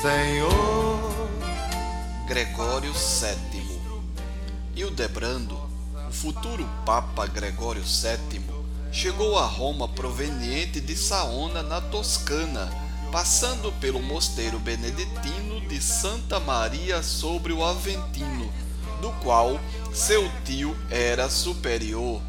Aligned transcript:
Senhor. 0.00 1.28
Gregório 2.28 2.92
VII. 2.92 3.80
Hildebrando, 4.76 5.58
o 6.08 6.12
futuro 6.12 6.64
Papa 6.86 7.26
Gregório 7.26 7.82
VII, 7.82 8.40
chegou 8.92 9.36
a 9.36 9.44
Roma 9.44 9.88
proveniente 9.88 10.80
de 10.80 10.94
Saona, 10.94 11.64
na 11.64 11.80
Toscana, 11.80 12.70
passando 13.10 13.72
pelo 13.80 14.00
mosteiro 14.00 14.60
beneditino 14.60 15.60
de 15.62 15.82
Santa 15.82 16.38
Maria 16.38 17.02
sobre 17.02 17.52
o 17.52 17.64
Aventino, 17.64 18.52
do 19.00 19.10
qual 19.24 19.58
seu 19.92 20.30
tio 20.44 20.76
era 20.88 21.28
superior. 21.28 22.22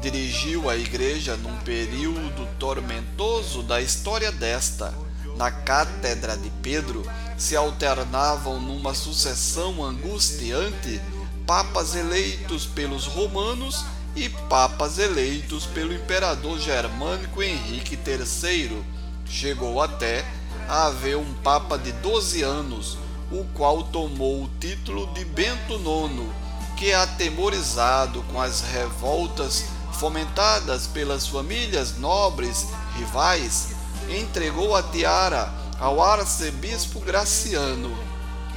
Dirigiu 0.00 0.70
a 0.70 0.76
igreja 0.76 1.36
num 1.36 1.58
período 1.58 2.48
tormentoso 2.58 3.62
da 3.62 3.78
história 3.82 4.32
desta 4.32 4.94
na 5.40 5.50
cátedra 5.50 6.36
de 6.36 6.50
Pedro 6.60 7.02
se 7.38 7.56
alternavam 7.56 8.60
numa 8.60 8.92
sucessão 8.92 9.82
angustiante 9.82 11.00
papas 11.46 11.94
eleitos 11.94 12.66
pelos 12.66 13.06
romanos 13.06 13.86
e 14.14 14.28
papas 14.28 14.98
eleitos 14.98 15.64
pelo 15.64 15.94
imperador 15.94 16.58
germânico 16.58 17.42
Henrique 17.42 17.98
III. 18.06 18.84
Chegou 19.24 19.80
até 19.80 20.26
a 20.68 20.88
haver 20.88 21.16
um 21.16 21.32
papa 21.42 21.78
de 21.78 21.90
12 21.90 22.42
anos, 22.42 22.98
o 23.32 23.42
qual 23.54 23.84
tomou 23.84 24.42
o 24.44 24.50
título 24.60 25.06
de 25.14 25.24
Bento 25.24 25.72
IX, 25.72 26.28
que, 26.76 26.92
atemorizado 26.92 28.22
com 28.24 28.38
as 28.42 28.60
revoltas 28.60 29.64
fomentadas 29.94 30.86
pelas 30.86 31.26
famílias 31.26 31.96
nobres 31.96 32.66
rivais, 32.98 33.79
entregou 34.08 34.74
a 34.74 34.82
tiara 34.82 35.52
ao 35.78 36.02
arcebispo 36.02 37.00
Graciano, 37.00 37.96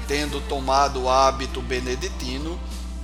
tendo 0.07 0.41
tomado 0.41 1.03
o 1.03 1.09
hábito 1.09 1.61
beneditino, 1.61 2.59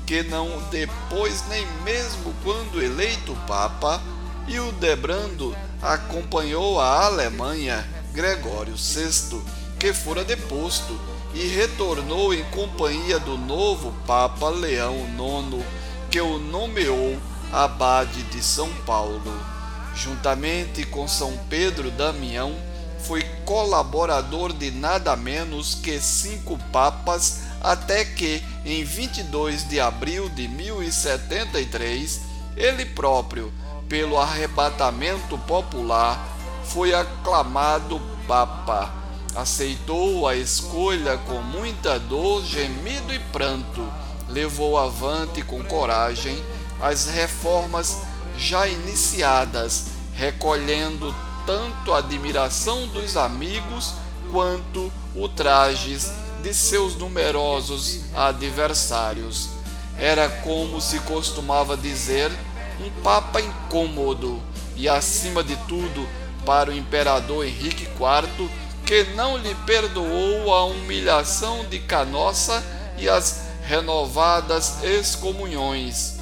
que 0.05 0.23
não 0.23 0.59
depois 0.69 1.43
nem 1.47 1.65
mesmo 1.83 2.33
quando 2.43 2.81
eleito 2.81 3.35
papa, 3.47 4.01
e 4.47 4.59
o 4.59 4.71
Debrando 4.73 5.55
acompanhou 5.81 6.79
a 6.79 7.05
Alemanha 7.05 7.87
Gregório 8.11 8.75
VI, 8.75 9.41
que 9.79 9.93
fora 9.93 10.23
deposto, 10.23 10.99
e 11.33 11.45
retornou 11.47 12.33
em 12.33 12.43
companhia 12.45 13.19
do 13.19 13.37
novo 13.37 13.93
Papa 14.07 14.49
Leão 14.49 14.95
IX, 14.95 15.63
que 16.09 16.19
o 16.19 16.39
nomeou 16.39 17.17
abade 17.53 18.23
de 18.23 18.43
São 18.43 18.69
Paulo. 18.85 19.58
Juntamente 19.95 20.85
com 20.85 21.07
São 21.07 21.37
Pedro 21.49 21.91
Damião, 21.91 22.55
foi 22.99 23.23
colaborador 23.45 24.53
de 24.53 24.71
nada 24.71 25.15
menos 25.15 25.75
que 25.75 25.99
cinco 25.99 26.57
papas, 26.71 27.41
até 27.61 28.05
que, 28.05 28.43
em 28.65 28.83
22 28.83 29.67
de 29.67 29.79
abril 29.79 30.29
de 30.29 30.47
1073, 30.47 32.21
ele 32.55 32.85
próprio, 32.85 33.51
pelo 33.87 34.17
arrebatamento 34.19 35.37
popular, 35.39 36.37
foi 36.63 36.93
aclamado 36.93 37.99
papa. 38.27 38.93
Aceitou 39.35 40.27
a 40.27 40.35
escolha 40.35 41.17
com 41.17 41.41
muita 41.41 41.99
dor, 41.99 42.43
gemido 42.43 43.13
e 43.13 43.19
pranto. 43.19 43.87
Levou 44.27 44.77
avante 44.77 45.41
com 45.41 45.63
coragem 45.63 46.37
as 46.81 47.07
reformas 47.07 47.97
já 48.39 48.67
iniciadas, 48.67 49.87
recolhendo 50.13 51.13
tanto 51.45 51.93
a 51.93 51.97
admiração 51.97 52.87
dos 52.87 53.17
amigos 53.17 53.93
quanto 54.31 54.91
o 55.13 55.27
trajes 55.27 56.11
de 56.41 56.53
seus 56.53 56.95
numerosos 56.95 58.01
adversários. 58.15 59.49
Era 59.97 60.29
como 60.29 60.79
se 60.79 60.99
costumava 60.99 61.75
dizer, 61.75 62.31
um 62.79 62.89
papa 63.01 63.41
incômodo 63.41 64.41
e, 64.77 64.87
acima 64.87 65.43
de 65.43 65.57
tudo, 65.67 66.07
para 66.45 66.69
o 66.69 66.73
imperador 66.73 67.45
Henrique 67.45 67.83
IV, 67.83 68.49
que 68.85 69.03
não 69.15 69.37
lhe 69.37 69.53
perdoou 69.65 70.53
a 70.53 70.63
humilhação 70.63 71.65
de 71.65 71.79
Canossa 71.79 72.63
e 72.97 73.09
as 73.09 73.49
renovadas 73.67 74.81
excomunhões 74.81 76.18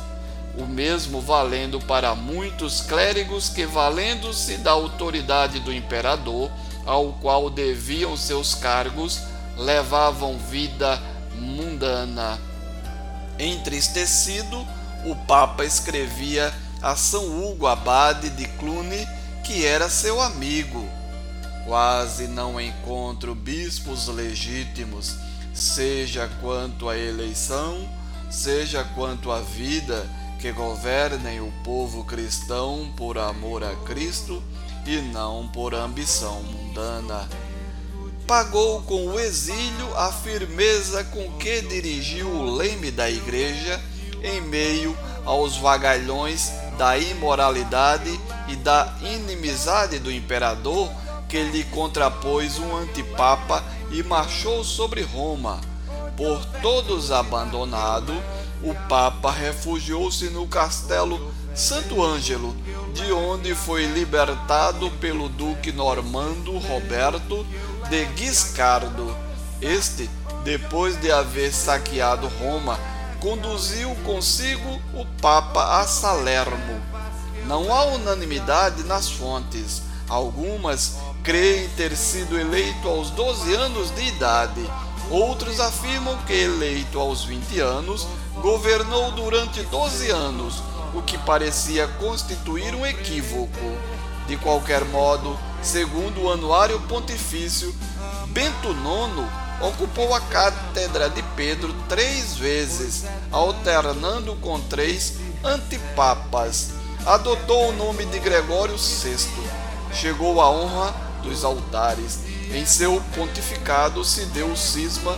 o 0.58 0.66
mesmo 0.66 1.22
valendo 1.22 1.80
para 1.80 2.16
muitos 2.16 2.82
clérigos 2.82 3.50
que, 3.50 3.66
valendo-se 3.66 4.58
da 4.58 4.72
autoridade 4.72 5.60
do 5.60 5.74
imperador, 5.74 6.52
ao 6.86 7.14
qual 7.14 7.50
deviam 7.50 8.18
seus 8.18 8.56
cargos, 8.56 9.22
levavam 9.56 10.38
vida 10.38 11.02
mundana. 11.36 12.40
Entristecido, 13.38 14.66
o 15.06 15.16
Papa 15.28 15.64
escrevia 15.64 16.54
a 16.82 16.96
São 16.96 17.26
Hugo 17.26 17.68
Abade 17.68 18.30
de 18.32 18.46
Cluny, 18.46 19.08
que 19.44 19.66
era 19.66 19.90
seu 19.90 20.20
amigo. 20.22 20.88
Quase 21.66 22.28
não 22.28 22.60
encontro 22.60 23.36
bispos 23.36 24.08
legítimos, 24.08 25.16
seja 25.54 26.30
quanto 26.42 26.88
à 26.88 26.98
eleição, 26.98 27.88
seja 28.30 28.84
quanto 28.96 29.32
à 29.32 29.42
vida, 29.42 30.08
que 30.40 30.52
governem 30.52 31.42
o 31.42 31.52
povo 31.64 32.04
cristão 32.04 32.92
por 32.96 33.18
amor 33.18 33.64
a 33.64 33.76
Cristo 33.86 34.42
e 34.86 34.98
não 34.98 35.48
por 35.48 35.74
ambição 35.74 36.42
mundana. 36.44 37.28
Pagou 38.28 38.82
com 38.84 39.08
o 39.08 39.20
exílio 39.20 39.96
a 39.96 40.12
firmeza 40.12 41.04
com 41.06 41.32
que 41.38 41.62
dirigiu 41.62 42.28
o 42.28 42.56
leme 42.56 42.92
da 42.92 43.10
igreja 43.10 43.82
em 44.24 44.42
meio 44.42 44.98
aos 45.26 45.58
vagalhões 45.58 46.52
da 46.78 46.98
imoralidade 46.98 48.20
e 48.48 48.56
da 48.56 48.96
inimizade 49.02 50.00
do 50.00 50.12
imperador 50.12 50.90
que 51.28 51.42
lhe 51.44 51.64
contrapôs 51.66 52.60
um 52.60 52.76
antipapa 52.76 53.64
e 53.92 54.02
marchou 54.04 54.64
sobre 54.64 55.02
Roma. 55.02 55.60
Por 56.16 56.44
todos 56.62 57.12
abandonado, 57.12 58.14
o 58.64 58.74
Papa 58.88 59.32
refugiou-se 59.32 60.26
no 60.30 60.48
castelo 60.48 61.32
Santo 61.54 62.04
Ângelo, 62.04 62.56
de 62.94 63.12
onde 63.12 63.56
foi 63.56 63.86
libertado 63.86 64.92
pelo 65.00 65.28
duque 65.28 65.72
normando 65.72 66.58
Roberto 66.58 67.46
de 67.90 68.06
Guiscardo. 68.06 69.16
Este, 69.62 70.10
depois 70.44 71.00
de 71.02 71.12
haver 71.12 71.52
saqueado 71.52 72.28
Roma, 72.40 72.80
conduziu 73.20 73.96
consigo 74.06 74.80
o 74.94 75.06
Papa 75.20 75.80
a 75.80 75.88
Salermo. 75.88 76.82
Não 77.46 77.74
há 77.74 77.86
unanimidade 77.86 78.84
nas 78.84 79.10
fontes. 79.10 79.82
Algumas 80.08 80.98
creem 81.24 81.68
ter 81.70 81.96
sido 81.98 82.40
eleito 82.40 82.88
aos 82.88 83.10
12 83.10 83.54
anos 83.54 83.94
de 83.96 84.04
idade. 84.04 84.62
Outros 85.10 85.60
afirmam 85.60 86.18
que, 86.26 86.34
eleito 86.34 87.00
aos 87.00 87.24
20 87.24 87.60
anos, 87.60 88.06
governou 88.42 89.12
durante 89.12 89.62
12 89.64 90.10
anos, 90.10 90.56
o 90.94 91.02
que 91.02 91.18
parecia 91.20 91.88
constituir 91.88 92.76
um 92.76 92.86
equívoco. 92.86 93.78
De 94.28 94.36
qualquer 94.36 94.84
modo, 94.84 95.40
segundo 95.62 96.24
o 96.24 96.32
Anuário 96.32 96.80
Pontifício, 96.82 97.74
Bento 98.28 98.70
IX 98.72 99.26
ocupou 99.62 100.14
a 100.14 100.20
cátedra 100.20 101.10
de 101.10 101.24
Pedro 101.36 101.74
três 101.88 102.36
vezes, 102.36 103.06
alternando 103.32 104.36
com 104.36 104.60
três 104.60 105.14
antipapas. 105.42 106.72
Adotou 107.06 107.70
o 107.70 107.74
nome 107.74 108.06
de 108.08 108.20
Gregório 108.20 108.76
VI. 108.76 109.18
Chegou 109.94 110.42
à 110.42 110.52
honra 110.52 111.07
dos 111.28 111.44
altares. 111.44 112.20
Em 112.52 112.66
seu 112.66 113.02
pontificado 113.16 114.04
se 114.04 114.26
deu 114.28 114.48
o 114.48 114.58
cisma 114.58 115.18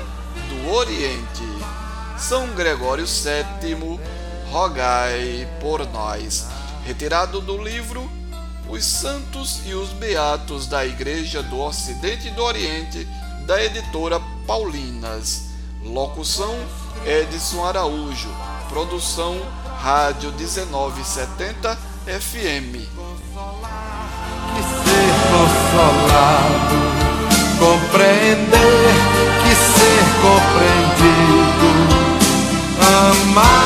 do 0.49 0.71
Oriente. 0.71 1.43
São 2.17 2.47
Gregório 2.53 3.05
VII, 3.05 3.99
rogai 4.51 5.47
por 5.61 5.85
nós. 5.87 6.47
Retirado 6.83 7.39
do 7.39 7.61
livro 7.61 8.09
Os 8.67 8.83
Santos 8.83 9.61
e 9.65 9.73
os 9.73 9.89
Beatos 9.89 10.67
da 10.67 10.85
Igreja 10.85 11.43
do 11.43 11.59
Ocidente 11.59 12.27
e 12.27 12.31
do 12.31 12.43
Oriente, 12.43 13.07
da 13.45 13.63
editora 13.63 14.19
Paulinas. 14.45 15.49
Locução 15.83 16.55
Edson 17.05 17.63
Araújo. 17.63 18.29
Produção 18.67 19.39
Rádio 19.79 20.31
1970 20.33 21.77
FM. 22.05 23.08
Consolado, 25.31 26.77
compreender 27.59 28.93
que 29.43 29.53
ser 29.55 30.03
compreendido 30.23 31.69
amar. 33.35 33.59